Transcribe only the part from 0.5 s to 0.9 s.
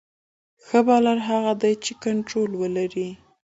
ښه